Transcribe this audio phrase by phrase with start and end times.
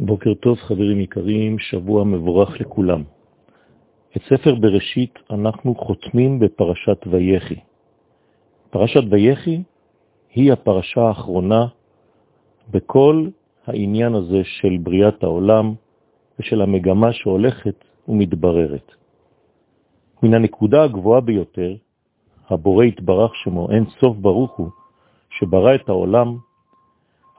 [0.00, 3.02] בוקר טוב חברים יקרים, שבוע מבורך לכולם.
[4.16, 7.60] את ספר בראשית אנחנו חותמים בפרשת ויחי.
[8.70, 9.62] פרשת ויחי
[10.34, 11.66] היא הפרשה האחרונה
[12.70, 13.28] בכל
[13.66, 15.74] העניין הזה של בריאת העולם
[16.38, 18.92] ושל המגמה שהולכת ומתבררת.
[20.22, 21.74] מן הנקודה הגבוהה ביותר,
[22.48, 24.68] הבורא התברך שמו אין סוף ברוך הוא,
[25.30, 26.36] שברא את העולם,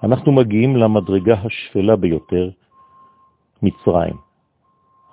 [0.04, 2.50] אנחנו מגיעים למדרגה השפלה ביותר,
[3.62, 4.16] מצרים,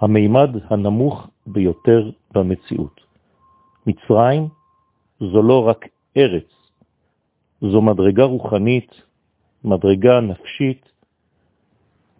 [0.00, 3.00] המימד הנמוך ביותר במציאות.
[3.86, 4.48] מצרים
[5.20, 6.48] זו לא רק ארץ,
[7.60, 9.02] זו מדרגה רוחנית,
[9.64, 10.88] מדרגה נפשית,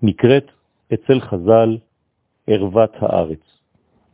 [0.02, 0.46] נקראת
[0.94, 1.78] אצל חז"ל
[2.46, 3.44] ערוות הארץ.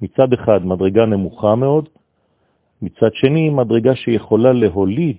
[0.02, 1.88] מצד אחד מדרגה נמוכה מאוד,
[2.82, 5.16] מצד שני מדרגה שיכולה להוליד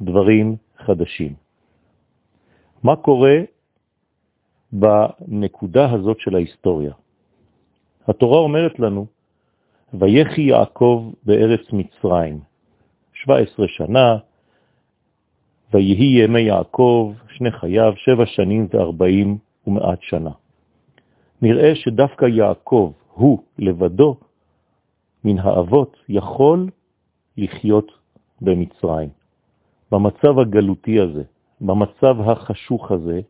[0.00, 1.44] דברים חדשים.
[2.84, 3.36] מה קורה
[4.72, 6.92] בנקודה הזאת של ההיסטוריה?
[8.08, 9.06] התורה אומרת לנו,
[9.94, 12.40] ויחי יעקב בארץ מצרים,
[13.12, 14.16] 17 שנה,
[15.74, 20.30] ויהי ימי יעקב, שני חייו, שבע שנים וארבעים ומעט שנה.
[21.42, 24.16] נראה שדווקא יעקב, הוא לבדו,
[25.24, 26.70] מן האבות, יכול
[27.36, 27.92] לחיות
[28.40, 29.08] במצרים.
[29.92, 31.22] במצב הגלותי הזה,
[31.60, 33.20] במצב החשוך הזה,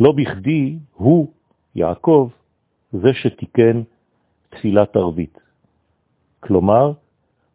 [0.00, 1.28] לא בכדי הוא,
[1.74, 2.28] יעקב,
[2.92, 3.82] זה שתיקן
[4.50, 5.38] תפילת ערבית.
[6.40, 6.92] כלומר,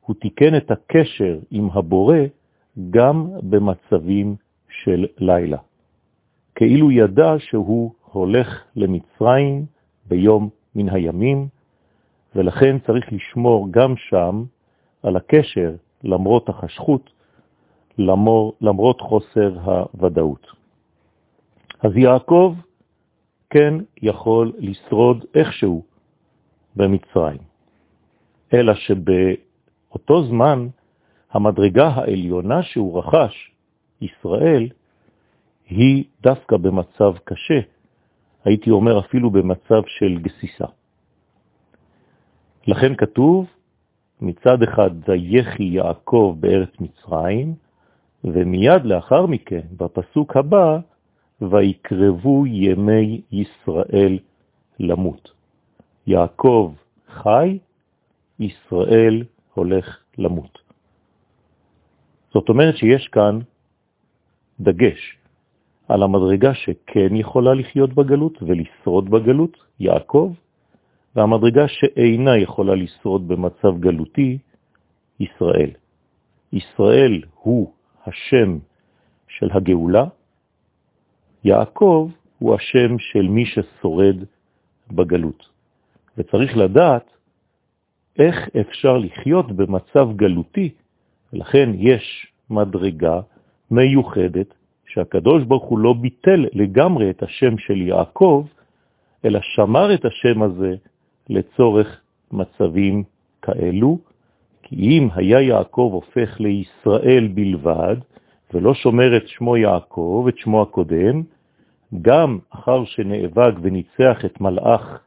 [0.01, 2.17] הוא תיקן את הקשר עם הבורא
[2.89, 4.35] גם במצבים
[4.69, 5.57] של לילה.
[6.55, 9.65] כאילו ידע שהוא הולך למצרים
[10.05, 11.47] ביום מן הימים,
[12.35, 14.43] ולכן צריך לשמור גם שם
[15.03, 17.09] על הקשר למרות החשכות,
[17.97, 20.47] למור, למרות חוסר הוודאות.
[21.79, 22.55] אז יעקב
[23.49, 25.83] כן יכול לשרוד איכשהו
[26.75, 27.37] במצרים,
[28.53, 30.67] אלא שבאותו זמן
[31.31, 33.51] המדרגה העליונה שהוא רכש,
[34.01, 34.69] ישראל,
[35.69, 37.59] היא דווקא במצב קשה,
[38.45, 40.65] הייתי אומר אפילו במצב של גסיסה.
[42.67, 43.47] לכן כתוב,
[44.21, 47.55] מצד אחד ויחי יעקב בארץ מצרים,
[48.23, 50.79] ומיד לאחר מכן, בפסוק הבא,
[51.41, 54.19] ויקרבו ימי ישראל
[54.79, 55.31] למות.
[56.07, 56.73] יעקב
[57.07, 57.57] חי,
[58.39, 59.23] ישראל
[59.53, 60.59] הולך למות.
[62.33, 63.39] זאת אומרת שיש כאן
[64.59, 65.17] דגש
[65.87, 70.33] על המדרגה שכן יכולה לחיות בגלות ולשרוד בגלות, יעקב,
[71.15, 74.37] והמדרגה שאינה יכולה לשרוד במצב גלותי,
[75.19, 75.71] ישראל.
[76.53, 77.71] ישראל הוא
[78.07, 78.57] השם
[79.27, 80.05] של הגאולה,
[81.43, 84.15] יעקב הוא השם של מי ששורד
[84.91, 85.49] בגלות.
[86.17, 87.11] וצריך לדעת
[88.19, 90.69] איך אפשר לחיות במצב גלותי,
[91.33, 93.19] ולכן יש מדרגה
[93.71, 94.53] מיוחדת
[94.87, 98.45] שהקדוש ברוך הוא לא ביטל לגמרי את השם של יעקב,
[99.25, 100.75] אלא שמר את השם הזה
[101.29, 102.01] לצורך
[102.31, 103.03] מצבים
[103.41, 103.97] כאלו,
[104.71, 107.95] כי אם היה יעקב הופך לישראל בלבד,
[108.53, 111.21] ולא שומר את שמו יעקב, את שמו הקודם,
[112.01, 114.99] גם אחר שנאבק וניצח את מלאך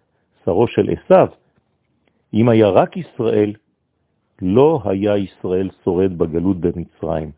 [0.45, 1.29] שרו של עשיו,
[2.35, 3.53] אם היה רק ישראל,
[4.43, 7.31] לא היה ישראל שורד בגלות במצרים.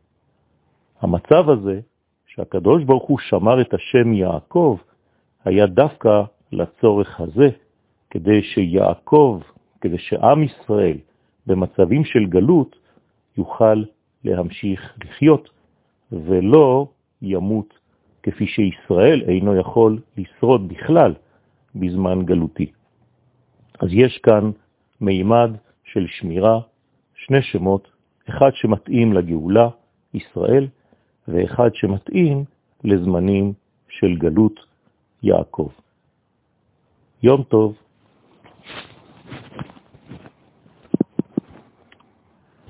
[1.00, 1.80] המצב הזה,
[2.26, 4.76] שהקדוש ברוך הוא שמר את השם יעקב,
[5.44, 6.22] היה דווקא
[6.52, 7.48] לצורך הזה,
[8.10, 9.40] כדי שיעקב,
[9.80, 10.96] כדי שעם ישראל
[11.46, 12.76] במצבים של גלות
[13.38, 13.84] יוכל
[14.24, 15.50] להמשיך לחיות,
[16.12, 16.88] ולא
[17.22, 17.78] ימות
[18.22, 21.14] כפי שישראל אינו יכול לשרוד בכלל
[21.74, 22.72] בזמן גלותי.
[23.78, 24.50] אז יש כאן
[25.00, 25.50] מימד
[25.84, 26.60] של שמירה,
[27.14, 27.88] שני שמות,
[28.28, 29.68] אחד שמתאים לגאולה,
[30.14, 30.68] ישראל,
[31.28, 32.44] ואחד שמתאים
[32.84, 33.52] לזמנים
[33.88, 34.60] של גלות,
[35.22, 35.68] יעקב.
[37.22, 37.85] יום טוב.